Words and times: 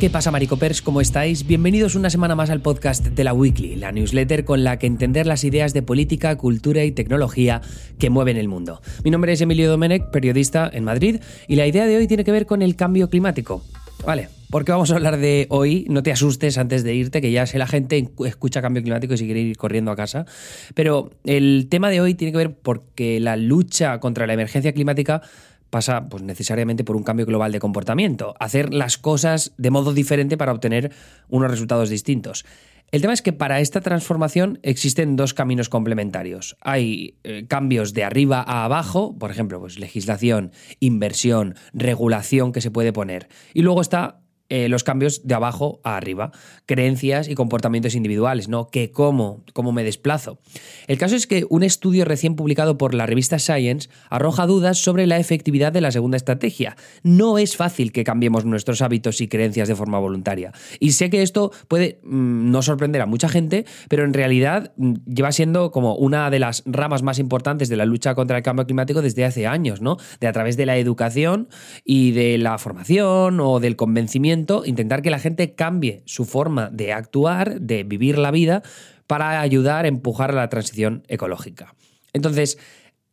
¿Qué 0.00 0.10
pasa, 0.10 0.30
Maricopers? 0.30 0.80
¿Cómo 0.80 1.00
estáis? 1.00 1.44
Bienvenidos 1.44 1.96
una 1.96 2.08
semana 2.08 2.36
más 2.36 2.50
al 2.50 2.60
podcast 2.60 3.04
de 3.04 3.24
la 3.24 3.32
Weekly, 3.32 3.74
la 3.74 3.90
newsletter 3.90 4.44
con 4.44 4.62
la 4.62 4.78
que 4.78 4.86
entender 4.86 5.26
las 5.26 5.42
ideas 5.42 5.74
de 5.74 5.82
política, 5.82 6.36
cultura 6.36 6.84
y 6.84 6.92
tecnología 6.92 7.62
que 7.98 8.08
mueven 8.08 8.36
el 8.36 8.46
mundo. 8.46 8.80
Mi 9.02 9.10
nombre 9.10 9.32
es 9.32 9.40
Emilio 9.40 9.68
Domenech, 9.68 10.08
periodista 10.12 10.70
en 10.72 10.84
Madrid, 10.84 11.20
y 11.48 11.56
la 11.56 11.66
idea 11.66 11.84
de 11.84 11.96
hoy 11.96 12.06
tiene 12.06 12.22
que 12.22 12.30
ver 12.30 12.46
con 12.46 12.62
el 12.62 12.76
cambio 12.76 13.10
climático. 13.10 13.64
Vale, 14.06 14.28
porque 14.50 14.70
vamos 14.70 14.92
a 14.92 14.94
hablar 14.94 15.18
de 15.18 15.48
hoy, 15.50 15.84
no 15.90 16.04
te 16.04 16.12
asustes 16.12 16.58
antes 16.58 16.84
de 16.84 16.94
irte, 16.94 17.20
que 17.20 17.32
ya 17.32 17.44
sé 17.46 17.58
la 17.58 17.66
gente 17.66 18.08
escucha 18.24 18.62
cambio 18.62 18.82
climático 18.82 19.14
y 19.14 19.18
si 19.18 19.24
quiere 19.24 19.40
ir 19.40 19.56
corriendo 19.56 19.90
a 19.90 19.96
casa, 19.96 20.26
pero 20.74 21.10
el 21.24 21.66
tema 21.68 21.90
de 21.90 22.00
hoy 22.00 22.14
tiene 22.14 22.30
que 22.30 22.38
ver 22.38 22.54
porque 22.54 23.18
la 23.18 23.36
lucha 23.36 23.98
contra 23.98 24.28
la 24.28 24.34
emergencia 24.34 24.72
climática 24.72 25.22
pasa 25.70 26.08
pues, 26.08 26.22
necesariamente 26.22 26.84
por 26.84 26.96
un 26.96 27.02
cambio 27.02 27.26
global 27.26 27.52
de 27.52 27.60
comportamiento, 27.60 28.34
hacer 28.40 28.72
las 28.72 28.98
cosas 28.98 29.52
de 29.56 29.70
modo 29.70 29.92
diferente 29.92 30.36
para 30.36 30.52
obtener 30.52 30.92
unos 31.28 31.50
resultados 31.50 31.88
distintos. 31.90 32.44
El 32.90 33.02
tema 33.02 33.12
es 33.12 33.20
que 33.20 33.34
para 33.34 33.60
esta 33.60 33.82
transformación 33.82 34.60
existen 34.62 35.14
dos 35.14 35.34
caminos 35.34 35.68
complementarios. 35.68 36.56
Hay 36.62 37.18
eh, 37.22 37.44
cambios 37.46 37.92
de 37.92 38.04
arriba 38.04 38.42
a 38.46 38.64
abajo, 38.64 39.14
por 39.18 39.30
ejemplo, 39.30 39.60
pues 39.60 39.78
legislación, 39.78 40.52
inversión, 40.80 41.54
regulación 41.74 42.52
que 42.52 42.62
se 42.62 42.70
puede 42.70 42.94
poner. 42.94 43.28
Y 43.52 43.60
luego 43.60 43.82
está 43.82 44.20
eh, 44.50 44.70
los 44.70 44.82
cambios 44.82 45.26
de 45.26 45.34
abajo 45.34 45.78
a 45.84 45.98
arriba, 45.98 46.32
creencias 46.64 47.28
y 47.28 47.34
comportamientos 47.34 47.94
individuales, 47.94 48.48
¿no? 48.48 48.68
Que 48.68 48.90
cómo, 48.90 49.44
cómo 49.52 49.72
me 49.72 49.84
desplazo. 49.84 50.38
El 50.86 50.96
caso 50.96 51.16
es 51.16 51.26
que 51.26 51.44
un 51.50 51.62
estudio 51.62 52.06
recién 52.06 52.34
publicado 52.34 52.78
por 52.78 52.94
la 52.94 53.04
revista 53.04 53.38
Science 53.38 53.90
arroja 54.08 54.46
dudas 54.46 54.78
sobre 54.78 55.06
la 55.06 55.18
efectividad 55.18 55.70
de 55.70 55.82
la 55.82 55.92
segunda 55.92 56.16
estrategia. 56.16 56.78
No 57.02 57.36
es 57.36 57.56
fácil 57.56 57.92
que 57.92 58.04
cambiemos 58.04 58.46
nuestros 58.46 58.80
hábitos 58.80 59.20
y 59.20 59.28
creencias 59.28 59.68
de 59.68 59.76
forma 59.76 59.98
voluntaria. 59.98 60.52
Y 60.80 60.92
sé 60.92 61.10
que 61.10 61.20
esto 61.20 61.52
puede 61.68 62.00
mm, 62.04 62.50
no 62.50 62.62
sorprender 62.62 63.02
a 63.02 63.06
mucha 63.06 63.28
gente, 63.28 63.66
pero 63.90 64.04
en 64.04 64.14
realidad 64.14 64.72
mm, 64.78 64.94
lleva 65.14 65.30
siendo 65.30 65.72
como 65.72 65.94
una 65.96 66.30
de 66.30 66.38
las 66.38 66.62
ramas 66.64 67.02
más 67.02 67.18
importantes 67.18 67.68
de 67.68 67.76
la 67.76 67.84
lucha 67.84 68.14
contra 68.14 68.38
el 68.38 68.42
cambio 68.42 68.64
climático 68.64 69.02
desde 69.02 69.26
hace 69.26 69.46
años, 69.46 69.82
¿no? 69.82 69.98
De 70.20 70.26
a 70.26 70.32
través 70.32 70.56
de 70.56 70.64
la 70.64 70.78
educación 70.78 71.50
y 71.84 72.12
de 72.12 72.38
la 72.38 72.56
formación 72.56 73.40
o 73.40 73.60
del 73.60 73.76
convencimiento 73.76 74.37
intentar 74.64 75.02
que 75.02 75.10
la 75.10 75.18
gente 75.18 75.54
cambie 75.54 76.02
su 76.06 76.24
forma 76.24 76.70
de 76.70 76.92
actuar, 76.92 77.60
de 77.60 77.84
vivir 77.84 78.18
la 78.18 78.30
vida, 78.30 78.62
para 79.06 79.40
ayudar 79.40 79.84
a 79.84 79.88
empujar 79.88 80.30
a 80.30 80.34
la 80.34 80.48
transición 80.48 81.02
ecológica. 81.08 81.74
Entonces, 82.12 82.58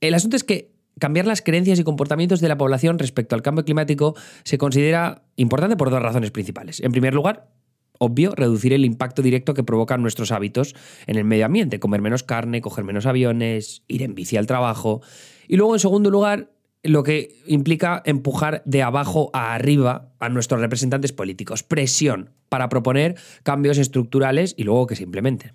el 0.01 0.13
asunto 0.13 0.35
es 0.35 0.43
que 0.43 0.75
cambiar 0.99 1.25
las 1.25 1.41
creencias 1.41 1.79
y 1.79 1.83
comportamientos 1.83 2.41
de 2.41 2.47
la 2.47 2.57
población 2.57 2.99
respecto 2.99 3.35
al 3.35 3.41
cambio 3.41 3.65
climático 3.65 4.15
se 4.43 4.57
considera 4.57 5.23
importante 5.35 5.77
por 5.77 5.89
dos 5.89 6.01
razones 6.01 6.31
principales. 6.31 6.79
En 6.81 6.91
primer 6.91 7.13
lugar, 7.13 7.49
obvio, 7.97 8.31
reducir 8.35 8.73
el 8.73 8.85
impacto 8.85 9.21
directo 9.21 9.53
que 9.53 9.63
provocan 9.63 10.01
nuestros 10.01 10.31
hábitos 10.31 10.75
en 11.07 11.17
el 11.17 11.23
medio 11.23 11.45
ambiente, 11.45 11.79
comer 11.79 12.01
menos 12.01 12.23
carne, 12.23 12.61
coger 12.61 12.83
menos 12.83 13.05
aviones, 13.05 13.83
ir 13.87 14.03
en 14.03 14.15
bici 14.15 14.37
al 14.37 14.47
trabajo. 14.47 15.01
Y 15.47 15.57
luego, 15.57 15.75
en 15.75 15.79
segundo 15.79 16.09
lugar, 16.09 16.51
lo 16.85 17.03
que 17.03 17.41
implica 17.47 18.01
empujar 18.05 18.61
de 18.65 18.83
abajo 18.83 19.29
a 19.33 19.53
arriba 19.53 20.13
a 20.19 20.29
nuestros 20.29 20.61
representantes 20.61 21.11
políticos, 21.11 21.63
presión 21.63 22.31
para 22.49 22.69
proponer 22.69 23.15
cambios 23.43 23.77
estructurales 23.77 24.53
y 24.57 24.63
luego 24.63 24.87
que 24.87 24.95
se 24.95 25.03
implementen. 25.03 25.53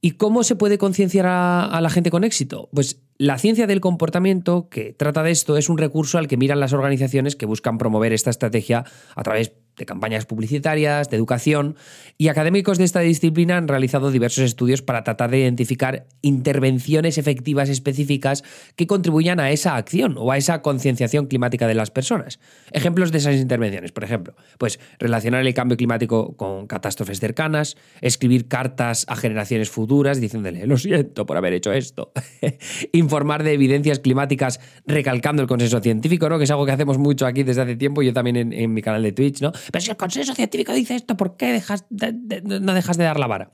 ¿Y 0.00 0.12
cómo 0.12 0.44
se 0.44 0.54
puede 0.54 0.76
concienciar 0.76 1.24
a, 1.26 1.80
la 1.80 1.88
gente 1.88 2.10
con 2.10 2.24
éxito? 2.24 2.68
Pues 2.74 3.00
la 3.16 3.38
ciencia 3.38 3.66
del 3.66 3.80
comportamiento 3.80 4.68
que 4.68 4.92
trata 4.92 5.22
de 5.22 5.30
esto 5.30 5.56
es 5.56 5.70
un 5.70 5.78
recurso 5.78 6.18
al 6.18 6.28
que 6.28 6.36
miran 6.36 6.60
las 6.60 6.74
organizaciones 6.74 7.36
que 7.36 7.46
buscan 7.46 7.78
promover 7.78 8.12
esta 8.12 8.28
estrategia 8.28 8.84
a 9.16 9.22
través 9.22 9.54
de 9.76 9.86
campañas 9.86 10.26
publicitarias, 10.26 11.10
de 11.10 11.16
educación, 11.16 11.76
y 12.16 12.28
académicos 12.28 12.78
de 12.78 12.84
esta 12.84 13.00
disciplina 13.00 13.56
han 13.56 13.68
realizado 13.68 14.10
diversos 14.10 14.44
estudios 14.44 14.82
para 14.82 15.04
tratar 15.04 15.30
de 15.30 15.40
identificar 15.40 16.06
intervenciones 16.22 17.18
efectivas 17.18 17.68
específicas 17.68 18.44
que 18.76 18.86
contribuyan 18.86 19.40
a 19.40 19.50
esa 19.50 19.76
acción 19.76 20.16
o 20.18 20.30
a 20.30 20.36
esa 20.36 20.62
concienciación 20.62 21.26
climática 21.26 21.66
de 21.66 21.74
las 21.74 21.90
personas. 21.90 22.40
Ejemplos 22.70 23.12
de 23.12 23.18
esas 23.18 23.36
intervenciones, 23.36 23.92
por 23.92 24.04
ejemplo, 24.04 24.34
pues 24.58 24.78
relacionar 24.98 25.46
el 25.46 25.54
cambio 25.54 25.76
climático 25.76 26.36
con 26.36 26.66
catástrofes 26.66 27.20
cercanas, 27.20 27.76
escribir 28.00 28.48
cartas 28.48 29.06
a 29.08 29.16
generaciones 29.16 29.70
futuras 29.70 30.20
diciéndole, 30.20 30.66
lo 30.66 30.76
siento 30.76 31.26
por 31.26 31.36
haber 31.36 31.52
hecho 31.52 31.72
esto, 31.72 32.12
informar 32.92 33.42
de 33.42 33.52
evidencias 33.52 33.98
climáticas 33.98 34.60
recalcando 34.86 35.42
el 35.42 35.48
consenso 35.48 35.80
científico, 35.80 36.28
¿no? 36.28 36.38
que 36.38 36.44
es 36.44 36.50
algo 36.50 36.66
que 36.66 36.72
hacemos 36.72 36.98
mucho 36.98 37.26
aquí 37.26 37.42
desde 37.42 37.62
hace 37.62 37.76
tiempo, 37.76 38.02
yo 38.02 38.12
también 38.12 38.36
en, 38.36 38.52
en 38.52 38.72
mi 38.72 38.82
canal 38.82 39.02
de 39.02 39.12
Twitch, 39.12 39.40
¿no? 39.40 39.52
Pero 39.70 39.82
si 39.82 39.90
el 39.90 39.96
consenso 39.96 40.34
científico 40.34 40.72
dice 40.72 40.96
esto, 40.96 41.16
¿por 41.16 41.36
qué 41.36 41.52
dejas 41.52 41.84
no 41.90 42.74
dejas 42.74 42.96
de 42.96 43.04
dar 43.04 43.18
la 43.18 43.26
vara? 43.26 43.50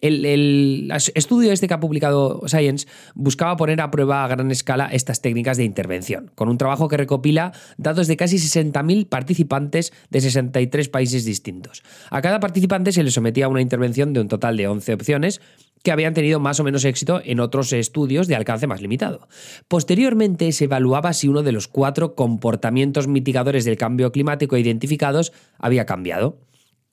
El, 0.00 0.90
estudio 1.14 1.52
este 1.52 1.68
que 1.68 1.74
ha 1.74 1.80
publicado 1.80 2.42
Science 2.46 2.86
buscaba 3.14 3.56
poner 3.56 3.80
a 3.80 3.90
prueba 3.90 4.24
a 4.24 4.28
gran 4.28 4.50
escala 4.50 4.88
estas 4.92 5.20
técnicas 5.22 5.56
de 5.56 5.64
intervención, 5.64 6.30
con 6.34 6.48
un 6.48 6.58
trabajo 6.58 6.88
que 6.88 6.96
recopila 6.96 7.52
datos 7.76 8.06
de 8.06 8.16
casi 8.16 8.36
60.000 8.36 9.08
participantes 9.08 9.92
de 10.10 10.20
63 10.20 10.88
países 10.88 11.24
distintos. 11.24 11.82
A 12.10 12.20
cada 12.20 12.40
participante 12.40 12.92
se 12.92 13.02
le 13.02 13.10
sometía 13.10 13.46
a 13.46 13.48
una 13.48 13.60
intervención 13.60 14.12
de 14.12 14.20
un 14.20 14.28
total 14.28 14.56
de 14.56 14.68
11 14.68 14.94
opciones 14.94 15.40
que 15.82 15.92
habían 15.92 16.14
tenido 16.14 16.40
más 16.40 16.60
o 16.60 16.64
menos 16.64 16.84
éxito 16.84 17.20
en 17.24 17.40
otros 17.40 17.72
estudios 17.72 18.26
de 18.26 18.36
alcance 18.36 18.66
más 18.66 18.80
limitado. 18.80 19.28
Posteriormente 19.68 20.50
se 20.52 20.64
evaluaba 20.64 21.12
si 21.12 21.28
uno 21.28 21.42
de 21.42 21.52
los 21.52 21.68
cuatro 21.68 22.14
comportamientos 22.14 23.06
mitigadores 23.06 23.64
del 23.64 23.76
cambio 23.76 24.12
climático 24.12 24.56
identificados 24.56 25.32
había 25.58 25.86
cambiado. 25.86 26.40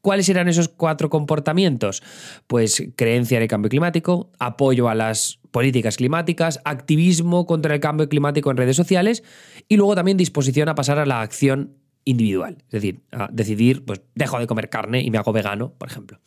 ¿Cuáles 0.01 0.29
eran 0.29 0.47
esos 0.47 0.67
cuatro 0.67 1.09
comportamientos? 1.09 2.03
Pues 2.45 2.83
creencia 2.95 3.37
en 3.37 3.43
el 3.43 3.49
cambio 3.49 3.69
climático, 3.69 4.29
apoyo 4.37 4.87
a 4.87 4.93
las 4.93 5.39
políticas 5.49 5.97
climáticas, 5.97 6.61
activismo 6.63 7.47
contra 7.47 7.73
el 7.73 7.79
cambio 7.79 8.07
climático 8.07 8.51
en 8.51 8.57
redes 8.57 8.75
sociales 8.75 9.23
y 9.67 9.77
luego 9.77 9.95
también 9.95 10.17
disposición 10.17 10.69
a 10.69 10.75
pasar 10.75 10.99
a 10.99 11.07
la 11.07 11.21
acción 11.21 11.77
individual. 12.05 12.57
Es 12.67 12.71
decir, 12.71 13.01
a 13.11 13.27
decidir, 13.31 13.83
pues 13.83 14.01
dejo 14.13 14.39
de 14.39 14.45
comer 14.45 14.69
carne 14.69 15.01
y 15.01 15.09
me 15.09 15.17
hago 15.17 15.33
vegano, 15.33 15.73
por 15.77 15.89
ejemplo. 15.89 16.19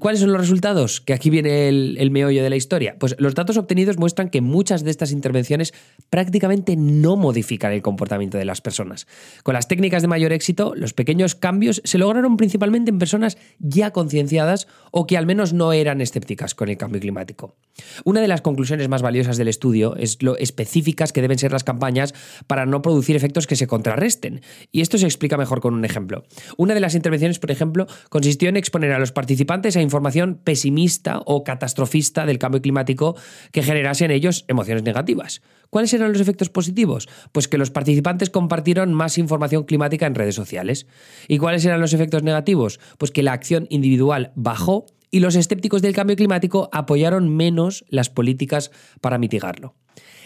¿Cuáles 0.00 0.20
son 0.20 0.32
los 0.32 0.40
resultados? 0.40 1.00
Que 1.00 1.14
aquí 1.14 1.30
viene 1.30 1.68
el, 1.68 2.10
meollo 2.10 2.42
de 2.42 2.50
la 2.50 2.56
historia. 2.56 2.96
Pues 2.98 3.14
los 3.18 3.34
datos 3.34 3.56
obtenidos 3.56 3.98
muestran 3.98 4.28
que 4.28 4.40
muchas 4.40 4.84
de 4.84 4.90
estas 4.90 5.12
intervenciones 5.12 5.72
prácticamente 6.10 6.76
no 6.76 7.16
modifican 7.16 7.72
el 7.72 7.82
comportamiento 7.82 8.36
de 8.36 8.44
las 8.44 8.60
personas. 8.60 9.06
Con 9.44 9.54
las 9.54 9.68
técnicas 9.68 10.02
de 10.02 10.08
mayor 10.08 10.32
éxito, 10.32 10.74
los 10.76 10.92
pequeños 10.92 11.36
cambios 11.36 11.80
se 11.84 11.98
lograron 11.98 12.36
principalmente 12.36 12.90
en 12.90 12.98
personas 12.98 13.38
ya 13.60 13.92
concienciadas 13.92 14.66
o 14.90 15.06
que 15.06 15.16
al 15.16 15.26
menos 15.26 15.52
no 15.52 15.72
eran 15.72 16.00
escépticas 16.00 16.54
con 16.54 16.68
el 16.68 16.76
cambio 16.76 17.00
climático. 17.00 17.56
Una 18.04 18.20
de 18.20 18.28
las 18.28 18.42
conclusiones 18.42 18.88
más 18.88 19.02
valiosas 19.02 19.36
del 19.36 19.48
estudio 19.48 19.94
es 19.96 20.20
lo 20.22 20.36
específicas 20.36 21.12
que 21.12 21.22
deben 21.22 21.38
ser 21.38 21.52
las 21.52 21.64
campañas 21.64 22.12
para 22.48 22.66
no 22.66 22.82
producir 22.82 23.14
efectos 23.14 23.46
que 23.46 23.56
se 23.56 23.66
contrarresten 23.66 24.42
y 24.72 24.80
esto 24.80 24.98
se 24.98 25.06
explica 25.06 25.36
mejor 25.36 25.60
con 25.60 25.74
un 25.74 25.84
ejemplo. 25.84 26.24
Una 26.56 26.74
de 26.74 26.80
las 26.80 26.94
intervenciones, 26.94 27.38
por 27.38 27.50
ejemplo, 27.50 27.86
consistió 28.08 28.48
en 28.48 28.56
exponer 28.56 28.92
a 28.92 28.98
los 28.98 29.12
participantes 29.12 29.76
a 29.76 29.82
información 29.82 30.40
pesimista 30.42 31.20
o 31.26 31.44
catastrofista 31.44 32.26
del 32.26 32.38
cambio 32.38 32.62
climático 32.62 33.16
que 33.52 33.62
generase 33.62 34.04
en 34.04 34.10
ellos 34.10 34.44
emociones 34.48 34.82
negativas. 34.82 35.42
¿Cuáles 35.70 35.92
eran 35.92 36.12
los 36.12 36.20
efectos 36.20 36.50
positivos? 36.50 37.08
Pues 37.32 37.48
que 37.48 37.58
los 37.58 37.70
participantes 37.70 38.30
compartieron 38.30 38.94
más 38.94 39.18
información 39.18 39.64
climática 39.64 40.06
en 40.06 40.14
redes 40.14 40.34
sociales. 40.34 40.86
¿Y 41.26 41.38
cuáles 41.38 41.64
eran 41.64 41.80
los 41.80 41.92
efectos 41.92 42.22
negativos? 42.22 42.78
Pues 42.98 43.10
que 43.10 43.22
la 43.22 43.32
acción 43.32 43.66
individual 43.70 44.32
bajó 44.36 44.86
y 45.10 45.20
los 45.20 45.36
escépticos 45.36 45.82
del 45.82 45.94
cambio 45.94 46.16
climático 46.16 46.68
apoyaron 46.72 47.28
menos 47.28 47.84
las 47.88 48.10
políticas 48.10 48.70
para 49.00 49.18
mitigarlo. 49.18 49.74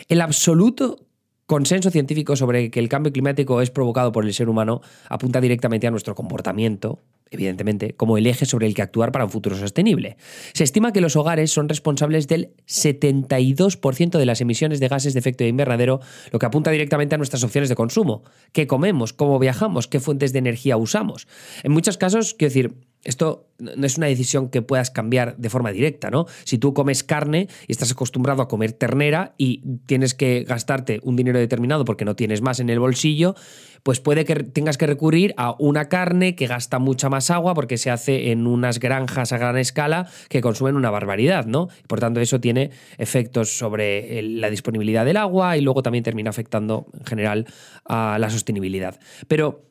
El 0.09 0.23
absoluto 0.23 1.08
consenso 1.49 1.91
científico 1.91 2.37
sobre 2.37 2.71
que 2.71 2.79
el 2.79 2.91
cambio 2.91 3.11
climático 3.11 3.63
es 3.63 3.71
provocado 3.71 4.13
por 4.13 4.27
el 4.27 4.35
ser 4.35 4.51
humano 4.51 4.83
apunta 5.09 5.41
directamente 5.41 5.87
a 5.87 5.91
nuestro 5.91 6.15
comportamiento, 6.15 7.01
evidentemente, 7.31 7.95
como 7.95 8.19
el 8.19 8.27
eje 8.27 8.45
sobre 8.45 8.67
el 8.67 8.75
que 8.75 8.83
actuar 8.83 9.13
para 9.13 9.25
un 9.25 9.31
futuro 9.31 9.57
sostenible. 9.57 10.19
Se 10.53 10.63
estima 10.63 10.93
que 10.93 11.01
los 11.01 11.17
hogares 11.17 11.51
son 11.51 11.71
responsables 11.71 12.29
del 12.29 12.51
72% 12.67 14.19
de 14.19 14.27
las 14.27 14.43
emisiones 14.43 14.79
de 14.79 14.89
gases 14.89 15.15
de 15.15 15.21
efecto 15.21 15.43
de 15.43 15.49
invernadero, 15.49 16.01
lo 16.33 16.39
que 16.39 16.45
apunta 16.45 16.71
directamente 16.71 17.15
a 17.15 17.19
nuestras 17.19 17.43
opciones 17.43 17.71
de 17.71 17.77
consumo. 17.77 18.25
¿Qué 18.53 18.67
comemos? 18.67 19.15
¿Cómo 19.15 19.39
viajamos? 19.39 19.89
¿Qué 19.89 20.01
fuentes 20.01 20.35
de 20.35 20.41
energía 20.41 20.77
usamos? 20.77 21.27
En 21.63 21.73
muchos 21.73 21.97
casos, 21.97 22.35
quiero 22.35 22.51
decir, 22.51 22.75
esto 23.05 23.49
no 23.59 23.87
es 23.87 23.97
una 23.97 24.07
decisión 24.07 24.51
que 24.51 24.63
puedas 24.63 24.91
cambiar 24.91 25.37
de 25.37 25.51
forma 25.51 25.73
directa, 25.73 26.11
¿no? 26.11 26.27
Si 26.45 26.59
tú 26.59 26.75
comes 26.75 27.03
carne 27.03 27.49
y 27.67 27.73
estás 27.73 27.91
acostumbrado 27.91 28.43
a 28.43 28.49
comer 28.49 28.73
ternera 28.73 29.35
y 29.37 29.63
tienes 29.87 30.15
que 30.15 30.45
gastarte 30.45 31.01
un 31.03 31.17
dinero 31.17 31.39
determinado 31.39 31.85
porque 31.85 32.05
no 32.05 32.17
tienes 32.17 32.41
más 32.41 32.61
en 32.61 32.71
el 32.71 32.79
bolsillo, 32.79 33.35
pues 33.83 34.01
puede 34.01 34.25
que 34.25 34.35
tengas 34.35 34.79
que 34.79 34.87
recurrir 34.87 35.35
a 35.37 35.55
una 35.59 35.89
carne 35.89 36.35
que 36.35 36.47
gasta 36.47 36.79
mucha 36.79 37.09
más 37.09 37.31
agua 37.31 37.55
porque 37.55 37.79
se 37.79 37.91
hace 37.91 38.31
en 38.31 38.47
unas 38.47 38.79
granjas 38.79 39.33
a 39.33 39.39
gran 39.39 39.57
escala 39.57 40.09
que 40.29 40.41
consumen 40.41 40.77
una 40.77 40.91
barbaridad, 40.91 41.47
¿no? 41.47 41.69
Por 41.87 42.01
tanto, 42.01 42.21
eso 42.21 42.41
tiene 42.41 42.71
efectos 42.99 43.57
sobre 43.57 44.23
la 44.23 44.51
disponibilidad 44.51 45.05
del 45.05 45.17
agua 45.17 45.57
y 45.57 45.61
luego 45.61 45.83
también 45.83 46.05
termina 46.05 46.31
afectando 46.31 46.87
en 46.99 47.07
general 47.07 47.47
a 47.85 48.19
la 48.19 48.31
sostenibilidad. 48.31 48.99
Pero 49.27 49.65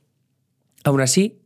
aún 0.83 1.01
así, 1.01 1.41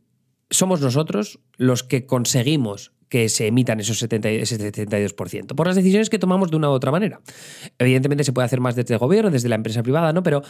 somos 0.52 0.80
nosotros 0.80 1.40
los 1.56 1.82
que 1.82 2.06
conseguimos 2.06 2.92
que 3.12 3.28
se 3.28 3.46
emitan 3.46 3.78
esos 3.78 3.98
70, 3.98 4.30
ese 4.30 4.56
72%, 4.58 5.54
por 5.54 5.66
las 5.66 5.76
decisiones 5.76 6.08
que 6.08 6.18
tomamos 6.18 6.50
de 6.50 6.56
una 6.56 6.70
u 6.70 6.72
otra 6.72 6.90
manera. 6.90 7.20
Evidentemente 7.78 8.24
se 8.24 8.32
puede 8.32 8.46
hacer 8.46 8.60
más 8.60 8.74
desde 8.74 8.94
el 8.94 9.00
gobierno, 9.00 9.30
desde 9.30 9.50
la 9.50 9.56
empresa 9.56 9.82
privada, 9.82 10.14
¿no? 10.14 10.22
Pero 10.22 10.42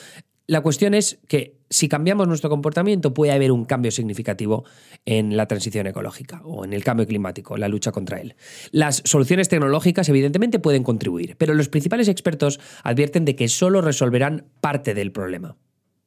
la 0.47 0.61
cuestión 0.61 0.95
es 0.95 1.19
que 1.27 1.59
si 1.71 1.89
cambiamos 1.89 2.29
nuestro 2.29 2.51
comportamiento 2.51 3.15
puede 3.15 3.33
haber 3.33 3.51
un 3.51 3.65
cambio 3.65 3.91
significativo 3.91 4.65
en 5.05 5.37
la 5.37 5.49
transición 5.49 5.89
ecológica 5.89 6.41
o 6.45 6.65
en 6.65 6.73
el 6.73 6.85
cambio 6.85 7.05
climático, 7.05 7.57
la 7.57 7.67
lucha 7.67 7.91
contra 7.91 8.21
él. 8.21 8.37
Las 8.71 9.03
soluciones 9.07 9.49
tecnológicas 9.49 10.09
evidentemente 10.09 10.61
pueden 10.61 10.85
contribuir, 10.85 11.35
pero 11.39 11.55
los 11.55 11.69
principales 11.69 12.07
expertos 12.07 12.61
advierten 12.85 13.25
de 13.25 13.35
que 13.35 13.49
solo 13.49 13.81
resolverán 13.81 14.47
parte 14.61 14.95
del 14.95 15.11
problema. 15.11 15.57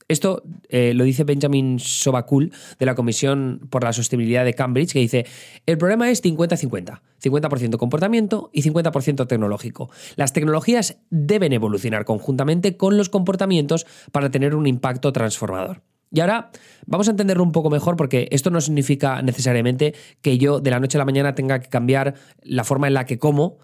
Esto 0.07 0.44
eh, 0.69 0.94
lo 0.94 1.04
dice 1.04 1.24
Benjamin 1.24 1.80
Sobakul 1.80 2.52
de 2.78 2.86
la 2.86 2.94
Comisión 2.94 3.62
por 3.72 3.84
la 3.84 3.92
Sostenibilidad 3.92 4.46
de 4.46 4.54
Cambridge, 4.54 4.94
que 4.94 5.00
dice, 5.00 5.25
el 5.66 5.80
problema 5.80 6.12
es 6.12 6.24
50-50, 6.24 7.02
50%, 7.24 7.78
comportamiento 7.78 8.52
y 8.54 8.62
50% 8.62 9.28
tecnológico. 9.28 9.90
Las 10.16 10.31
tecnologías 10.31 11.00
deben 11.10 11.54
evolucionar 11.54 12.06
conjuntamente 12.06 12.78
con 12.78 12.98
los 12.98 13.10
comportamientos 13.10 13.88
para 14.12 14.30
tener 14.30 14.54
un 14.54 14.68
impacto 14.68 15.12
transformador. 15.12 15.81
Y 16.12 16.19
ahora 16.19 16.52
vamos 16.86 17.07
a 17.07 17.12
entenderlo 17.12 17.44
un 17.44 17.52
poco 17.52 17.72
mejor 17.72 17.98
porque 17.98 18.28
esto 18.31 18.52
no 18.52 18.62
significa 18.62 19.24
necesariamente 19.24 19.96
que 20.22 20.38
yo 20.38 20.60
de 20.60 20.69
la 20.69 20.80
noche 20.80 20.98
a 20.98 21.00
la 21.00 21.06
mañana 21.06 21.34
tenga 21.34 21.60
que 21.60 21.68
cambiar 21.68 22.13
la 22.44 22.63
forma 22.63 22.88
en 22.88 22.94
la 22.94 23.07
que 23.07 23.18
como, 23.18 23.57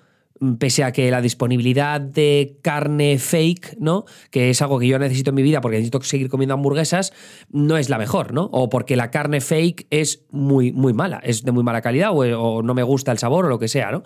pese 0.59 0.83
a 0.83 0.91
que 0.91 1.11
la 1.11 1.21
disponibilidad 1.21 2.01
de 2.01 2.57
carne 2.61 3.19
fake, 3.19 3.77
¿no? 3.79 4.05
Que 4.31 4.49
es 4.49 4.61
algo 4.61 4.79
que 4.79 4.87
yo 4.87 4.97
necesito 4.97 5.29
en 5.29 5.35
mi 5.35 5.43
vida 5.43 5.61
porque 5.61 5.77
necesito 5.77 6.01
seguir 6.01 6.29
comiendo 6.29 6.55
hamburguesas, 6.55 7.13
no 7.49 7.77
es 7.77 7.89
la 7.89 7.97
mejor, 7.97 8.33
¿no? 8.33 8.49
O 8.51 8.69
porque 8.69 8.95
la 8.95 9.11
carne 9.11 9.41
fake 9.41 9.87
es 9.91 10.25
muy, 10.31 10.71
muy 10.71 10.93
mala, 10.93 11.21
es 11.23 11.43
de 11.43 11.51
muy 11.51 11.63
mala 11.63 11.81
calidad 11.81 12.09
o, 12.13 12.63
no 12.63 12.73
me 12.73 12.83
gusta 12.83 13.11
el 13.11 13.19
sabor 13.19 13.45
o 13.45 13.49
lo 13.49 13.59
que 13.59 13.67
sea, 13.67 13.91
¿no? 13.91 14.03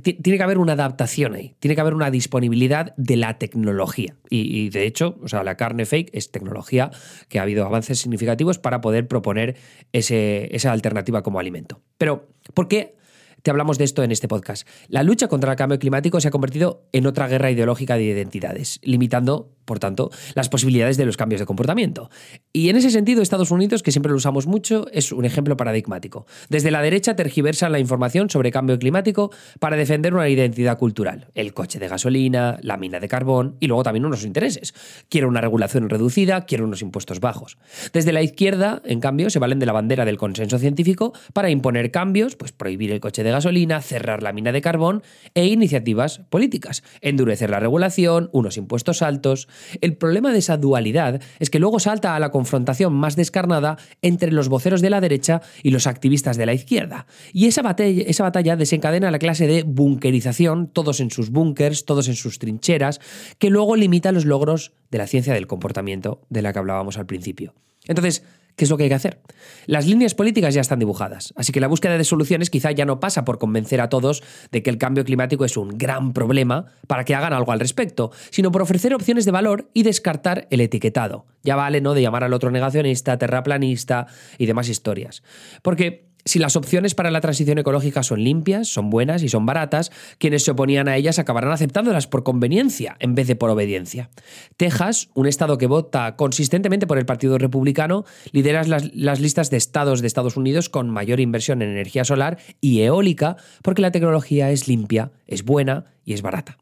tiene 0.00 0.38
que 0.38 0.42
haber 0.42 0.56
una 0.56 0.72
adaptación 0.72 1.34
ahí, 1.34 1.54
tiene 1.58 1.74
que 1.74 1.82
haber 1.82 1.92
una 1.92 2.10
disponibilidad 2.10 2.94
de 2.96 3.16
la 3.16 3.36
tecnología. 3.36 4.16
Y, 4.30 4.70
de 4.70 4.86
hecho, 4.86 5.18
o 5.22 5.28
sea, 5.28 5.44
la 5.44 5.58
carne 5.58 5.84
fake 5.84 6.08
es 6.14 6.30
tecnología 6.30 6.90
que 7.28 7.38
ha 7.38 7.42
habido 7.42 7.66
avances 7.66 7.98
significativos 7.98 8.58
para 8.58 8.80
poder 8.80 9.06
proponer 9.06 9.54
esa 9.92 10.72
alternativa 10.72 11.22
como 11.22 11.40
alimento. 11.40 11.82
Pero, 11.98 12.30
¿por 12.54 12.68
qué 12.68 12.94
te 13.42 13.50
hablamos 13.50 13.78
de 13.78 13.84
esto 13.84 14.02
en 14.02 14.12
este 14.12 14.28
podcast. 14.28 14.66
La 14.88 15.02
lucha 15.02 15.28
contra 15.28 15.52
el 15.52 15.56
cambio 15.56 15.78
climático 15.78 16.20
se 16.20 16.28
ha 16.28 16.30
convertido 16.30 16.86
en 16.92 17.06
otra 17.06 17.28
guerra 17.28 17.50
ideológica 17.50 17.96
de 17.96 18.04
identidades, 18.04 18.80
limitando 18.82 19.50
por 19.64 19.78
tanto, 19.78 20.10
las 20.34 20.48
posibilidades 20.48 20.96
de 20.96 21.06
los 21.06 21.16
cambios 21.16 21.40
de 21.40 21.46
comportamiento. 21.46 22.10
Y 22.52 22.68
en 22.68 22.76
ese 22.76 22.90
sentido, 22.90 23.22
Estados 23.22 23.50
Unidos, 23.50 23.82
que 23.82 23.92
siempre 23.92 24.10
lo 24.10 24.16
usamos 24.16 24.46
mucho, 24.46 24.86
es 24.92 25.12
un 25.12 25.24
ejemplo 25.24 25.56
paradigmático. 25.56 26.26
Desde 26.48 26.70
la 26.70 26.82
derecha 26.82 27.16
tergiversan 27.16 27.72
la 27.72 27.78
información 27.78 28.28
sobre 28.30 28.50
cambio 28.50 28.78
climático 28.78 29.30
para 29.60 29.76
defender 29.76 30.14
una 30.14 30.28
identidad 30.28 30.78
cultural, 30.78 31.28
el 31.34 31.54
coche 31.54 31.78
de 31.78 31.88
gasolina, 31.88 32.58
la 32.62 32.76
mina 32.76 33.00
de 33.00 33.08
carbón 33.08 33.56
y 33.60 33.66
luego 33.66 33.82
también 33.82 34.04
unos 34.04 34.24
intereses. 34.24 34.74
Quiero 35.08 35.28
una 35.28 35.40
regulación 35.40 35.88
reducida, 35.88 36.44
quiero 36.44 36.64
unos 36.64 36.82
impuestos 36.82 37.20
bajos. 37.20 37.58
Desde 37.92 38.12
la 38.12 38.22
izquierda, 38.22 38.82
en 38.84 39.00
cambio, 39.00 39.30
se 39.30 39.38
valen 39.38 39.58
de 39.58 39.66
la 39.66 39.72
bandera 39.72 40.04
del 40.04 40.18
consenso 40.18 40.58
científico 40.58 41.12
para 41.32 41.50
imponer 41.50 41.90
cambios, 41.90 42.36
pues 42.36 42.52
prohibir 42.52 42.92
el 42.92 43.00
coche 43.00 43.22
de 43.22 43.31
gasolina, 43.32 43.80
cerrar 43.80 44.22
la 44.22 44.32
mina 44.32 44.52
de 44.52 44.60
carbón 44.60 45.02
e 45.34 45.46
iniciativas 45.46 46.20
políticas, 46.30 46.84
endurecer 47.00 47.50
la 47.50 47.58
regulación, 47.58 48.30
unos 48.32 48.56
impuestos 48.56 49.02
altos, 49.02 49.48
el 49.80 49.96
problema 49.96 50.32
de 50.32 50.38
esa 50.38 50.56
dualidad 50.56 51.20
es 51.40 51.50
que 51.50 51.58
luego 51.58 51.80
salta 51.80 52.14
a 52.14 52.20
la 52.20 52.30
confrontación 52.30 52.92
más 52.94 53.16
descarnada 53.16 53.78
entre 54.02 54.32
los 54.32 54.48
voceros 54.48 54.80
de 54.80 54.90
la 54.90 55.00
derecha 55.00 55.42
y 55.62 55.70
los 55.70 55.86
activistas 55.86 56.36
de 56.36 56.46
la 56.46 56.54
izquierda. 56.54 57.06
Y 57.32 57.46
esa 57.46 57.62
batalla, 57.62 58.56
desencadena 58.56 59.10
la 59.10 59.18
clase 59.18 59.46
de 59.46 59.62
bunkerización, 59.62 60.68
todos 60.68 61.00
en 61.00 61.10
sus 61.10 61.30
búnkers, 61.30 61.84
todos 61.84 62.08
en 62.08 62.14
sus 62.14 62.38
trincheras, 62.38 63.00
que 63.38 63.50
luego 63.50 63.76
limita 63.76 64.12
los 64.12 64.24
logros 64.24 64.72
de 64.90 64.98
la 64.98 65.06
ciencia 65.06 65.34
del 65.34 65.46
comportamiento 65.46 66.20
de 66.28 66.42
la 66.42 66.52
que 66.52 66.58
hablábamos 66.58 66.98
al 66.98 67.06
principio. 67.06 67.54
Entonces, 67.86 68.22
¿Qué 68.56 68.64
es 68.64 68.70
lo 68.70 68.76
que 68.76 68.82
hay 68.84 68.88
que 68.90 68.94
hacer? 68.94 69.20
Las 69.66 69.86
líneas 69.86 70.14
políticas 70.14 70.52
ya 70.52 70.60
están 70.60 70.78
dibujadas, 70.78 71.32
así 71.36 71.52
que 71.52 71.60
la 71.60 71.68
búsqueda 71.68 71.96
de 71.96 72.04
soluciones 72.04 72.50
quizá 72.50 72.70
ya 72.70 72.84
no 72.84 73.00
pasa 73.00 73.24
por 73.24 73.38
convencer 73.38 73.80
a 73.80 73.88
todos 73.88 74.22
de 74.50 74.62
que 74.62 74.70
el 74.70 74.78
cambio 74.78 75.04
climático 75.04 75.44
es 75.44 75.56
un 75.56 75.78
gran 75.78 76.12
problema 76.12 76.66
para 76.86 77.04
que 77.04 77.14
hagan 77.14 77.32
algo 77.32 77.52
al 77.52 77.60
respecto, 77.60 78.10
sino 78.30 78.52
por 78.52 78.62
ofrecer 78.62 78.94
opciones 78.94 79.24
de 79.24 79.30
valor 79.30 79.70
y 79.72 79.84
descartar 79.84 80.48
el 80.50 80.60
etiquetado. 80.60 81.24
Ya 81.42 81.56
vale, 81.56 81.80
¿no?, 81.80 81.94
de 81.94 82.02
llamar 82.02 82.24
al 82.24 82.34
otro 82.34 82.50
negacionista, 82.50 83.16
terraplanista 83.16 84.06
y 84.36 84.46
demás 84.46 84.68
historias. 84.68 85.22
Porque 85.62 86.11
si 86.24 86.38
las 86.38 86.56
opciones 86.56 86.94
para 86.94 87.10
la 87.10 87.20
transición 87.20 87.58
ecológica 87.58 88.02
son 88.02 88.22
limpias, 88.22 88.68
son 88.68 88.90
buenas 88.90 89.22
y 89.22 89.28
son 89.28 89.46
baratas, 89.46 89.90
quienes 90.18 90.44
se 90.44 90.52
oponían 90.52 90.88
a 90.88 90.96
ellas 90.96 91.18
acabarán 91.18 91.50
aceptándolas 91.50 92.06
por 92.06 92.22
conveniencia 92.22 92.96
en 93.00 93.14
vez 93.14 93.26
de 93.26 93.36
por 93.36 93.50
obediencia. 93.50 94.10
Texas, 94.56 95.08
un 95.14 95.26
estado 95.26 95.58
que 95.58 95.66
vota 95.66 96.16
consistentemente 96.16 96.86
por 96.86 96.98
el 96.98 97.06
Partido 97.06 97.38
Republicano, 97.38 98.04
lidera 98.30 98.62
las, 98.64 99.20
listas 99.20 99.50
de 99.50 99.56
estados 99.56 100.00
de 100.00 100.06
Estados 100.06 100.36
Unidos 100.36 100.68
con 100.68 100.90
mayor 100.90 101.20
inversión 101.20 101.62
en 101.62 101.70
energía 101.70 102.04
solar 102.04 102.38
y 102.60 102.80
eólica 102.80 103.36
porque 103.62 103.82
la 103.82 103.90
tecnología 103.90 104.50
es 104.50 104.68
limpia, 104.68 105.12
es 105.26 105.44
buena 105.44 105.86
y 106.04 106.14
es 106.14 106.22
barata. 106.22 106.58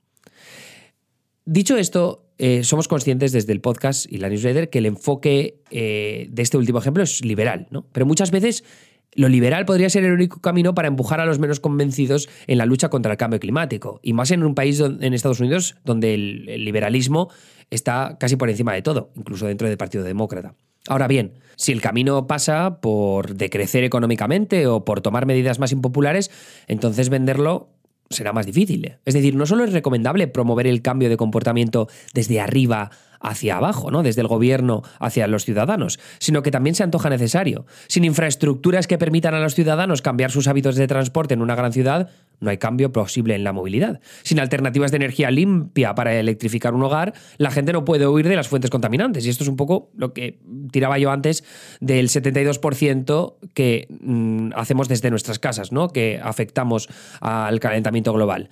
Dicho 1.44 1.76
esto, 1.76 2.30
eh, 2.38 2.64
somos 2.64 2.88
conscientes 2.88 3.32
desde 3.32 3.52
el 3.52 3.60
podcast 3.60 4.10
y 4.10 4.18
la 4.18 4.28
newsletter 4.28 4.70
que 4.70 4.78
el 4.78 4.86
enfoque 4.86 5.60
eh, 5.70 6.28
de 6.30 6.42
este 6.42 6.56
último 6.56 6.78
ejemplo 6.78 7.02
es 7.02 7.24
liberal, 7.24 7.66
¿no? 7.70 7.86
Pero 7.92 8.06
muchas 8.06 8.30
veces 8.30 8.64
lo 9.14 9.28
liberal 9.28 9.64
podría 9.64 9.90
ser 9.90 10.04
el 10.04 10.12
único 10.12 10.40
camino 10.40 10.74
para 10.74 10.88
empujar 10.88 11.20
a 11.20 11.26
los 11.26 11.38
menos 11.38 11.60
convencidos 11.60 12.28
en 12.46 12.58
la 12.58 12.66
lucha 12.66 12.88
contra 12.88 13.12
el 13.12 13.18
cambio 13.18 13.40
climático, 13.40 14.00
y 14.02 14.12
más 14.12 14.30
en 14.30 14.42
un 14.42 14.54
país 14.54 14.80
en 14.80 15.14
Estados 15.14 15.40
Unidos 15.40 15.76
donde 15.84 16.14
el, 16.14 16.48
el 16.48 16.64
liberalismo 16.64 17.30
está 17.70 18.16
casi 18.18 18.36
por 18.36 18.50
encima 18.50 18.72
de 18.72 18.82
todo, 18.82 19.10
incluso 19.16 19.46
dentro 19.46 19.68
del 19.68 19.76
Partido 19.76 20.04
Demócrata. 20.04 20.54
Ahora 20.88 21.08
bien, 21.08 21.34
si 21.56 21.72
el 21.72 21.80
camino 21.80 22.26
pasa 22.26 22.80
por 22.80 23.34
decrecer 23.34 23.84
económicamente 23.84 24.66
o 24.66 24.84
por 24.84 25.02
tomar 25.02 25.26
medidas 25.26 25.58
más 25.58 25.72
impopulares, 25.72 26.30
entonces 26.68 27.10
venderlo 27.10 27.68
será 28.08 28.32
más 28.32 28.46
difícil. 28.46 28.96
Es 29.04 29.14
decir, 29.14 29.36
no 29.36 29.46
solo 29.46 29.64
es 29.64 29.72
recomendable 29.72 30.26
promover 30.26 30.66
el 30.66 30.82
cambio 30.82 31.08
de 31.08 31.16
comportamiento 31.16 31.88
desde 32.12 32.40
arriba 32.40 32.90
hacia 33.20 33.56
abajo, 33.56 33.90
¿no? 33.90 34.02
Desde 34.02 34.22
el 34.22 34.26
gobierno 34.26 34.82
hacia 34.98 35.26
los 35.26 35.44
ciudadanos, 35.44 35.98
sino 36.18 36.42
que 36.42 36.50
también 36.50 36.74
se 36.74 36.82
antoja 36.82 37.10
necesario. 37.10 37.66
Sin 37.86 38.04
infraestructuras 38.04 38.86
que 38.86 38.98
permitan 38.98 39.34
a 39.34 39.40
los 39.40 39.54
ciudadanos 39.54 40.02
cambiar 40.02 40.30
sus 40.30 40.48
hábitos 40.48 40.76
de 40.76 40.86
transporte 40.86 41.34
en 41.34 41.42
una 41.42 41.54
gran 41.54 41.72
ciudad, 41.72 42.10
no 42.40 42.50
hay 42.50 42.58
cambio 42.58 42.92
posible 42.92 43.34
en 43.34 43.44
la 43.44 43.52
movilidad. 43.52 44.00
Sin 44.22 44.40
alternativas 44.40 44.90
de 44.90 44.96
energía 44.96 45.30
limpia 45.30 45.94
para 45.94 46.18
electrificar 46.18 46.74
un 46.74 46.82
hogar, 46.82 47.12
la 47.36 47.50
gente 47.50 47.72
no 47.72 47.84
puede 47.84 48.06
huir 48.06 48.28
de 48.28 48.36
las 48.36 48.48
fuentes 48.48 48.70
contaminantes. 48.70 49.26
Y 49.26 49.28
esto 49.28 49.44
es 49.44 49.48
un 49.48 49.56
poco 49.56 49.90
lo 49.94 50.14
que 50.14 50.38
tiraba 50.72 50.98
yo 50.98 51.10
antes 51.10 51.44
del 51.80 52.08
72% 52.08 53.34
que 53.52 53.88
mm, 54.00 54.52
hacemos 54.56 54.88
desde 54.88 55.10
nuestras 55.10 55.38
casas, 55.38 55.72
¿no? 55.72 55.88
Que 55.88 56.18
afectamos 56.22 56.88
al 57.20 57.60
calentamiento 57.60 58.12
global. 58.12 58.48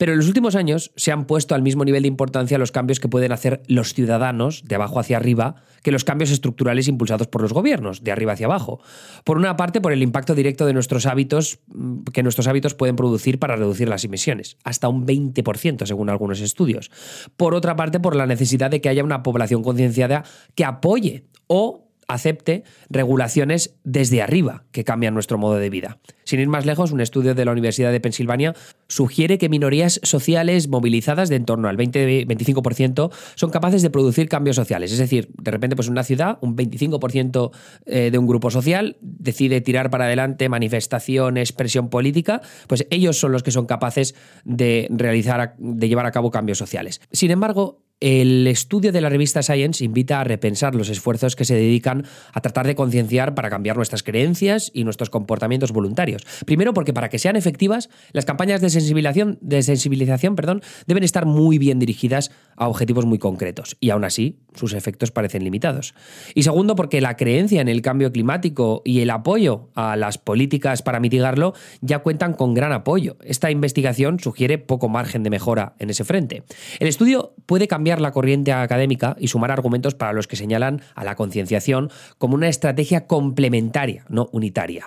Pero 0.00 0.12
en 0.12 0.18
los 0.18 0.28
últimos 0.28 0.56
años 0.56 0.92
se 0.96 1.12
han 1.12 1.26
puesto 1.26 1.54
al 1.54 1.60
mismo 1.60 1.84
nivel 1.84 2.04
de 2.04 2.08
importancia 2.08 2.56
los 2.56 2.72
cambios 2.72 3.00
que 3.00 3.08
pueden 3.08 3.32
hacer 3.32 3.62
los 3.66 3.92
ciudadanos 3.92 4.64
de 4.64 4.76
abajo 4.76 4.98
hacia 4.98 5.18
arriba 5.18 5.56
que 5.82 5.92
los 5.92 6.04
cambios 6.04 6.30
estructurales 6.30 6.88
impulsados 6.88 7.26
por 7.26 7.42
los 7.42 7.52
gobiernos, 7.52 8.02
de 8.02 8.10
arriba 8.10 8.32
hacia 8.32 8.46
abajo. 8.46 8.80
Por 9.24 9.36
una 9.36 9.58
parte, 9.58 9.82
por 9.82 9.92
el 9.92 10.02
impacto 10.02 10.34
directo 10.34 10.64
de 10.64 10.72
nuestros 10.72 11.04
hábitos 11.04 11.58
mm, 11.66 12.04
que 12.14 12.22
nuestros 12.22 12.46
hábitos 12.46 12.74
pueden 12.74 12.96
producir 12.96 13.38
para 13.38 13.56
reducir 13.56 13.90
las 13.90 14.02
emisiones, 14.02 14.56
hasta 14.64 14.88
un 14.88 15.06
20% 15.06 15.84
según 15.84 16.08
algunos 16.08 16.40
estudios. 16.40 16.90
Por 17.36 17.54
otra 17.54 17.76
parte, 17.76 18.00
por 18.00 18.16
la 18.16 18.24
necesidad 18.24 18.70
de 18.70 18.80
que 18.80 18.88
haya 18.88 19.04
una 19.04 19.22
población 19.22 19.62
concienciada 19.62 20.24
que 20.54 20.64
apoye 20.64 21.26
o 21.46 21.89
acepte 22.12 22.64
regulaciones 22.88 23.76
desde 23.84 24.22
arriba 24.22 24.64
que 24.72 24.84
cambian 24.84 25.14
nuestro 25.14 25.38
modo 25.38 25.56
de 25.56 25.70
vida. 25.70 25.98
Sin 26.24 26.38
ir 26.38 26.48
más 26.48 26.64
lejos, 26.64 26.92
un 26.92 27.00
estudio 27.00 27.34
de 27.34 27.44
la 27.44 27.50
Universidad 27.50 27.90
de 27.90 27.98
Pensilvania 28.00 28.54
sugiere 28.86 29.36
que 29.36 29.48
minorías 29.48 30.00
sociales 30.04 30.68
movilizadas 30.68 31.28
de 31.28 31.36
en 31.36 31.44
torno 31.44 31.68
al 31.68 31.76
20-25% 31.76 33.10
son 33.34 33.50
capaces 33.50 33.82
de 33.82 33.90
producir 33.90 34.28
cambios 34.28 34.56
sociales. 34.56 34.92
Es 34.92 34.98
decir, 34.98 35.30
de 35.36 35.50
repente, 35.50 35.74
pues 35.74 35.88
una 35.88 36.04
ciudad, 36.04 36.38
un 36.40 36.56
25% 36.56 37.50
eh, 37.86 38.10
de 38.12 38.18
un 38.18 38.26
grupo 38.26 38.50
social 38.50 38.96
decide 39.00 39.60
tirar 39.60 39.90
para 39.90 40.04
adelante 40.04 40.48
manifestaciones, 40.48 41.52
presión 41.52 41.88
política, 41.88 42.42
pues 42.68 42.86
ellos 42.90 43.18
son 43.18 43.32
los 43.32 43.42
que 43.42 43.50
son 43.50 43.66
capaces 43.66 44.14
de 44.44 44.86
realizar, 44.90 45.56
de 45.58 45.88
llevar 45.88 46.06
a 46.06 46.12
cabo 46.12 46.30
cambios 46.30 46.58
sociales. 46.58 47.00
Sin 47.10 47.30
embargo, 47.30 47.82
el 48.00 48.46
estudio 48.46 48.92
de 48.92 49.00
la 49.00 49.10
revista 49.10 49.42
Science 49.42 49.84
invita 49.84 50.20
a 50.20 50.24
repensar 50.24 50.74
los 50.74 50.88
esfuerzos 50.88 51.36
que 51.36 51.44
se 51.44 51.54
dedican 51.54 52.06
a 52.32 52.40
tratar 52.40 52.66
de 52.66 52.74
concienciar 52.74 53.34
para 53.34 53.50
cambiar 53.50 53.76
nuestras 53.76 54.02
creencias 54.02 54.70
y 54.74 54.84
nuestros 54.84 55.10
comportamientos 55.10 55.72
voluntarios. 55.72 56.22
Primero, 56.46 56.72
porque 56.72 56.94
para 56.94 57.10
que 57.10 57.18
sean 57.18 57.36
efectivas, 57.36 57.90
las 58.12 58.24
campañas 58.24 58.62
de 58.62 58.70
sensibilización, 58.70 59.38
de 59.42 59.62
sensibilización 59.62 60.34
perdón, 60.34 60.62
deben 60.86 61.04
estar 61.04 61.26
muy 61.26 61.58
bien 61.58 61.78
dirigidas 61.78 62.30
a 62.56 62.68
objetivos 62.68 63.04
muy 63.04 63.18
concretos, 63.18 63.76
y 63.80 63.90
aún 63.90 64.04
así 64.04 64.38
sus 64.54 64.72
efectos 64.72 65.10
parecen 65.10 65.44
limitados. 65.44 65.94
Y 66.34 66.42
segundo, 66.42 66.76
porque 66.76 67.00
la 67.00 67.16
creencia 67.16 67.60
en 67.60 67.68
el 67.68 67.82
cambio 67.82 68.12
climático 68.12 68.82
y 68.84 69.00
el 69.00 69.10
apoyo 69.10 69.70
a 69.74 69.96
las 69.96 70.18
políticas 70.18 70.82
para 70.82 71.00
mitigarlo 71.00 71.54
ya 71.80 72.00
cuentan 72.00 72.32
con 72.32 72.54
gran 72.54 72.72
apoyo. 72.72 73.16
Esta 73.24 73.50
investigación 73.50 74.18
sugiere 74.20 74.58
poco 74.58 74.88
margen 74.88 75.22
de 75.22 75.30
mejora 75.30 75.74
en 75.78 75.90
ese 75.90 76.04
frente. 76.04 76.42
El 76.78 76.88
estudio 76.88 77.34
puede 77.46 77.68
la 77.98 78.12
corriente 78.12 78.52
académica 78.52 79.16
y 79.18 79.28
sumar 79.28 79.50
argumentos 79.50 79.94
para 79.94 80.12
los 80.12 80.26
que 80.26 80.36
señalan 80.36 80.82
a 80.94 81.02
la 81.02 81.16
concienciación 81.16 81.90
como 82.18 82.34
una 82.34 82.48
estrategia 82.48 83.06
complementaria, 83.06 84.04
no 84.10 84.28
unitaria, 84.32 84.86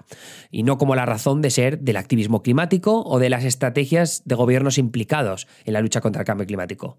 y 0.51 0.61
no 0.61 0.77
como 0.77 0.95
la 0.95 1.07
razón 1.07 1.41
de 1.41 1.49
ser 1.49 1.79
del 1.79 1.97
activismo 1.97 2.43
climático 2.43 3.01
o 3.03 3.17
de 3.17 3.29
las 3.29 3.43
estrategias 3.43 4.21
de 4.25 4.35
gobiernos 4.35 4.77
implicados 4.77 5.47
en 5.65 5.73
la 5.73 5.81
lucha 5.81 6.01
contra 6.01 6.21
el 6.21 6.27
cambio 6.27 6.45
climático. 6.45 6.97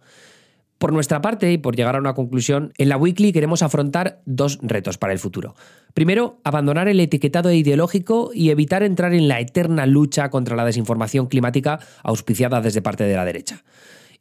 Por 0.78 0.92
nuestra 0.92 1.22
parte, 1.22 1.50
y 1.50 1.58
por 1.58 1.76
llegar 1.76 1.96
a 1.96 2.00
una 2.00 2.14
conclusión, 2.14 2.72
en 2.76 2.88
la 2.88 2.96
Weekly 2.96 3.32
queremos 3.32 3.62
afrontar 3.62 4.20
dos 4.26 4.58
retos 4.60 4.98
para 4.98 5.12
el 5.12 5.18
futuro. 5.18 5.54
Primero, 5.94 6.40
abandonar 6.44 6.88
el 6.88 7.00
etiquetado 7.00 7.52
ideológico 7.52 8.32
y 8.34 8.50
evitar 8.50 8.82
entrar 8.82 9.14
en 9.14 9.28
la 9.28 9.40
eterna 9.40 9.86
lucha 9.86 10.28
contra 10.30 10.56
la 10.56 10.64
desinformación 10.64 11.26
climática 11.28 11.78
auspiciada 12.02 12.60
desde 12.60 12.82
parte 12.82 13.04
de 13.04 13.14
la 13.14 13.24
derecha. 13.24 13.62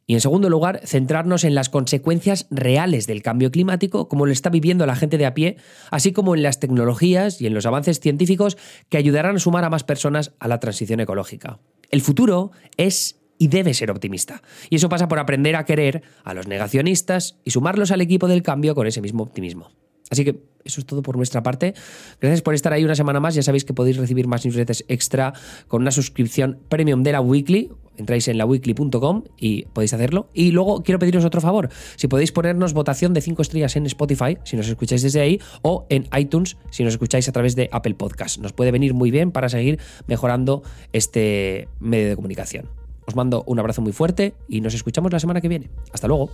Y 0.06 0.14
en 0.14 0.20
segundo 0.20 0.50
lugar, 0.50 0.80
centrarnos 0.84 1.44
en 1.44 1.54
las 1.54 1.70
consecuencias 1.70 2.46
reales 2.50 3.06
del 3.06 3.22
cambio 3.22 3.50
climático, 3.50 4.08
como 4.08 4.26
lo 4.26 4.32
está 4.32 4.50
viviendo 4.50 4.84
la 4.86 4.96
gente 4.96 5.16
de 5.16 5.26
a 5.26 5.34
pie, 5.34 5.56
así 5.90 6.12
como 6.12 6.34
en 6.34 6.42
las 6.42 6.60
tecnologías 6.60 7.40
y 7.40 7.46
en 7.46 7.54
los 7.54 7.64
avances 7.64 8.00
científicos 8.00 8.58
que 8.90 8.98
ayudarán 8.98 9.36
a 9.36 9.38
sumar 9.38 9.64
a 9.64 9.70
más 9.70 9.84
personas 9.84 10.32
a 10.38 10.48
la 10.48 10.60
transición 10.60 11.00
ecológica. 11.00 11.58
El 11.90 12.02
futuro 12.02 12.50
es 12.76 13.20
y 13.38 13.48
debe 13.48 13.74
ser 13.74 13.90
optimista. 13.90 14.42
Y 14.70 14.76
eso 14.76 14.88
pasa 14.88 15.08
por 15.08 15.18
aprender 15.18 15.56
a 15.56 15.64
querer 15.64 16.02
a 16.22 16.34
los 16.34 16.46
negacionistas 16.46 17.38
y 17.44 17.50
sumarlos 17.50 17.90
al 17.90 18.00
equipo 18.00 18.28
del 18.28 18.42
cambio 18.42 18.74
con 18.74 18.86
ese 18.86 19.00
mismo 19.00 19.22
optimismo. 19.22 19.70
Así 20.10 20.24
que 20.24 20.42
eso 20.64 20.80
es 20.80 20.86
todo 20.86 21.02
por 21.02 21.16
nuestra 21.16 21.42
parte. 21.42 21.74
Gracias 22.20 22.42
por 22.42 22.54
estar 22.54 22.72
ahí 22.72 22.84
una 22.84 22.94
semana 22.94 23.20
más. 23.20 23.34
Ya 23.34 23.42
sabéis 23.42 23.64
que 23.64 23.74
podéis 23.74 23.96
recibir 23.96 24.26
más 24.28 24.44
newsletters 24.44 24.84
extra 24.88 25.32
con 25.66 25.82
una 25.82 25.90
suscripción 25.90 26.60
premium 26.68 27.02
de 27.02 27.12
la 27.12 27.20
Weekly 27.20 27.70
entráis 27.96 28.28
en 28.28 28.38
laweekly.com 28.38 29.24
y 29.38 29.66
podéis 29.66 29.94
hacerlo. 29.94 30.28
Y 30.34 30.50
luego 30.50 30.82
quiero 30.82 30.98
pediros 30.98 31.24
otro 31.24 31.40
favor, 31.40 31.68
si 31.96 32.08
podéis 32.08 32.32
ponernos 32.32 32.72
votación 32.72 33.14
de 33.14 33.20
5 33.20 33.42
estrellas 33.42 33.76
en 33.76 33.86
Spotify, 33.86 34.38
si 34.44 34.56
nos 34.56 34.68
escucháis 34.68 35.02
desde 35.02 35.20
ahí, 35.20 35.40
o 35.62 35.86
en 35.88 36.08
iTunes, 36.18 36.56
si 36.70 36.84
nos 36.84 36.94
escucháis 36.94 37.28
a 37.28 37.32
través 37.32 37.56
de 37.56 37.68
Apple 37.72 37.94
Podcast. 37.94 38.38
Nos 38.38 38.52
puede 38.52 38.70
venir 38.70 38.94
muy 38.94 39.10
bien 39.10 39.32
para 39.32 39.48
seguir 39.48 39.78
mejorando 40.06 40.62
este 40.92 41.68
medio 41.80 42.08
de 42.08 42.16
comunicación. 42.16 42.68
Os 43.06 43.16
mando 43.16 43.44
un 43.46 43.58
abrazo 43.58 43.82
muy 43.82 43.92
fuerte 43.92 44.34
y 44.48 44.60
nos 44.60 44.74
escuchamos 44.74 45.12
la 45.12 45.20
semana 45.20 45.40
que 45.40 45.48
viene. 45.48 45.70
Hasta 45.92 46.08
luego. 46.08 46.30